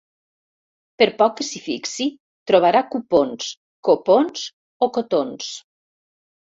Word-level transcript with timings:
Per 1.01 1.07
poc 1.19 1.35
que 1.41 1.45
s'hi 1.49 1.61
fixi 1.65 2.09
trobarà 2.53 2.83
cupons, 2.97 3.53
copons 3.93 4.51
o 4.85 4.93
cotons. 5.01 5.57